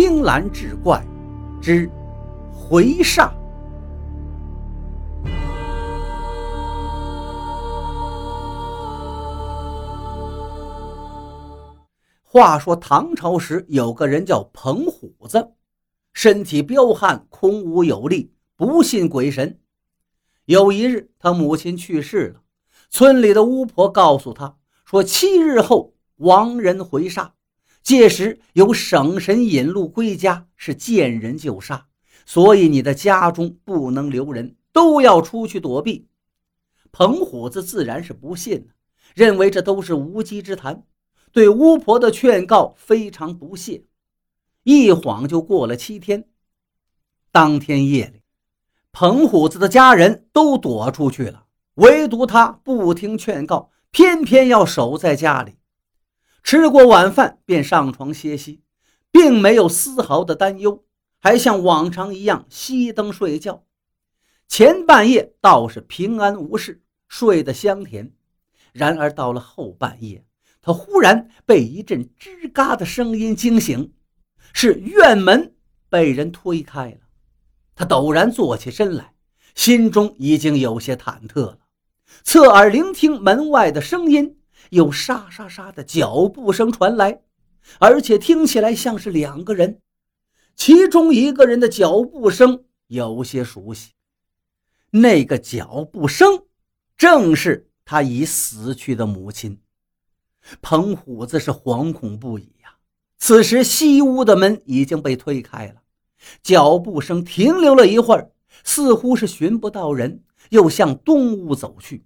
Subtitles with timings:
[0.00, 1.04] 青蓝志怪
[1.60, 1.90] 之
[2.52, 3.32] 回煞。
[12.22, 15.50] 话说唐朝时有个人叫彭虎子，
[16.12, 19.58] 身体彪悍，空武有力，不信鬼神。
[20.44, 22.42] 有一日，他母亲去世了，
[22.88, 27.30] 村里的巫婆告诉他说，七日后亡人回煞，
[27.88, 31.86] 届时有省神引路归家，是见人就杀，
[32.26, 36.06] 所以你的家中不能留人，都要出去躲避。
[36.92, 38.68] 彭虎子自然是不信
[39.14, 40.82] 认为这都是无稽之谈。
[41.32, 43.84] 对巫婆的劝告非常不屑，
[44.64, 46.28] 一晃就过了七天。
[47.32, 48.20] 当天夜里，
[48.92, 51.46] 彭虎子的家人都躲出去了，
[51.76, 55.54] 唯独他不听劝告，偏偏要守在家里。
[56.50, 58.62] 吃过晚饭便上床歇息，
[59.10, 60.82] 并没有丝毫的担忧，
[61.18, 63.66] 还像往常一样熄灯睡觉。
[64.48, 68.14] 前半夜倒是平安无事，睡得香甜。
[68.72, 70.24] 然而到了后半夜，
[70.62, 73.92] 他忽然被一阵吱嘎的声音惊醒，
[74.54, 75.54] 是院门
[75.90, 77.00] 被人推开了。
[77.74, 79.12] 他陡然坐起身来，
[79.54, 81.58] 心中已经有些忐忑了。
[82.22, 84.37] 侧耳聆听门外的声音，
[84.70, 87.20] 有沙沙沙的脚步声传来，
[87.78, 89.80] 而且听起来像是两个人。
[90.54, 93.92] 其中一个人的脚步声有些熟悉，
[94.90, 96.44] 那个脚步声
[96.96, 99.60] 正是他已死去的母亲。
[100.60, 102.76] 彭虎子是惶恐不已呀。
[103.18, 105.82] 此时西屋的门已经被推开了，
[106.42, 108.30] 脚步声停留了一会儿，
[108.64, 112.04] 似乎是寻不到人，又向东屋走去，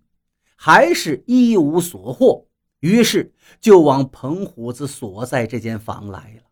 [0.56, 2.46] 还是一无所获，
[2.82, 6.42] 于是就往彭虎子所在这间房来了。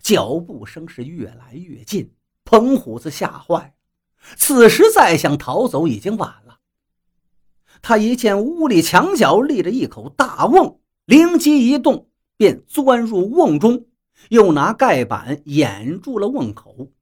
[0.00, 2.12] 脚步声是越来越近，
[2.44, 3.72] 彭虎子吓坏了。
[4.36, 6.58] 此时再想逃走已经晚了。
[7.80, 10.78] 他一见屋里墙角立着一口大瓮。
[11.04, 13.86] 灵机一动，便钻入瓮中，
[14.28, 16.92] 又拿盖板掩住了瓮口。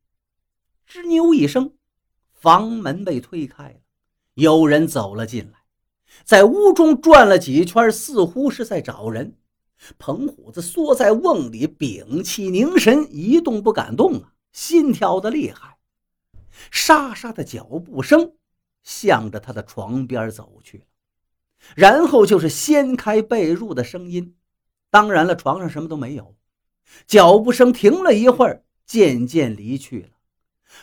[0.89, 1.75] 吱扭一声，
[2.33, 3.81] 房门被推开了，
[4.35, 5.60] 有人走了进来，
[6.25, 9.37] 在屋中转了几圈，似乎是在找人。
[9.99, 15.79] 彭虎子缩在瓮里，屏气凝神，一动不敢动啊，心跳的厉害。
[16.71, 18.35] 沙沙的脚步声
[18.83, 20.85] 向着他的床边走去。
[21.75, 24.35] 然后就是掀开被褥的声音，
[24.91, 26.35] 当然了，床上什么都没有。
[27.07, 30.09] 脚步声停了一会儿，渐渐离去了。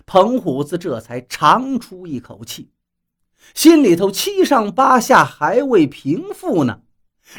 [0.05, 2.71] 彭虎子这才长出一口气，
[3.53, 6.81] 心里头七上八下还未平复呢。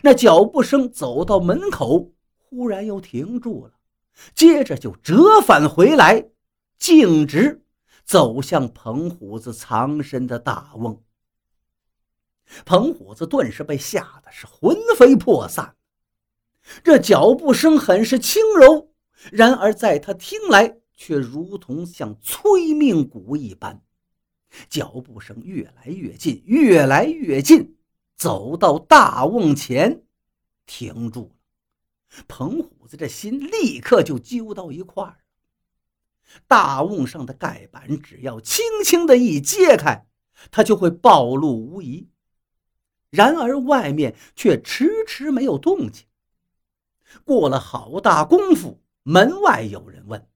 [0.03, 3.73] 那脚步声走到门口，忽然又停住了，
[4.35, 6.29] 接着就折返回来，
[6.79, 7.65] 径直
[8.05, 11.03] 走向彭虎子藏身的大瓮。
[12.65, 15.75] 彭虎子顿时被吓得是魂飞魄散，
[16.83, 18.91] 这脚步声很是轻柔，
[19.31, 23.83] 然而在他听来却如同像催命鼓一般。
[24.69, 27.77] 脚步声越来越近，越来越近，
[28.17, 30.03] 走到大瓮前，
[30.67, 32.23] 停住了。
[32.27, 35.19] 彭虎子这心立刻就揪到一块儿。
[36.47, 40.07] 大瓮上的盖板只要轻轻的一揭开，
[40.51, 42.09] 它就会暴露无遗。
[43.11, 46.07] 然而外面却迟迟没有动静。
[47.25, 50.29] 过了好大功夫，门外有人问：“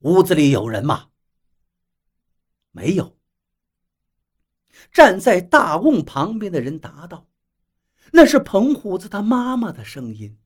[0.00, 1.09] 屋子里有人吗？”
[2.70, 3.16] 没有。
[4.92, 7.26] 站在大瓮旁边的人答道
[8.12, 10.38] ：“那是彭虎子他妈妈的声音，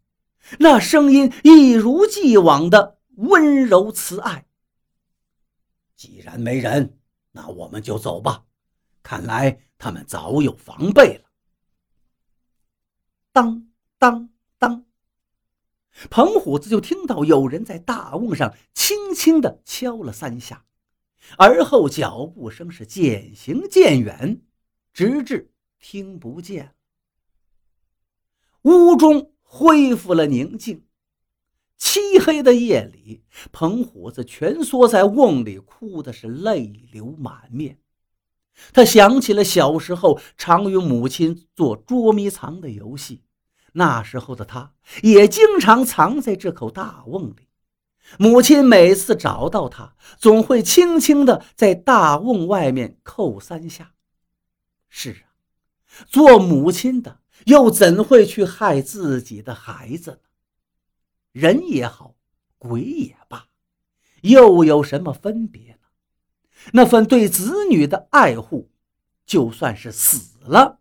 [0.59, 4.47] 那声音一如既往的温柔慈爱。”
[5.97, 6.99] 既然没人，
[7.33, 8.45] 那我们就走吧。
[9.03, 11.31] 看来他们早有防备了。
[13.33, 13.69] 当
[13.99, 14.85] 当当，
[16.11, 20.65] 彭虎子就听到有人在大瓮上轻轻的敲了三下，
[21.39, 24.41] 而后脚步声是渐行渐远，
[24.93, 26.75] 直至听不见。
[28.63, 30.87] 屋中恢复了宁静。
[31.77, 37.79] 漆黑的夜里，彭虎子蜷缩在瓮里，哭的是泪流满面。
[38.73, 43.25] 他想起了小时候常与母亲做捉迷藏的游戏，
[43.73, 44.73] 那时候的他
[45.03, 47.44] 也经常藏在这口大瓮里。
[48.19, 53.95] 母亲每次找到他，总会轻轻地在大瓮外面扣三下。
[54.89, 55.27] 是啊，
[56.07, 60.19] 做母亲的又怎会去害自己的孩子呢？
[61.33, 62.15] 人也好，
[62.59, 63.47] 鬼也罢，
[64.23, 65.79] 又有什么分别呢？
[66.73, 68.71] 那份对子女的爱护，
[69.27, 70.79] 就算是死了，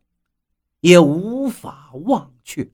[0.82, 2.72] 也无法忘却。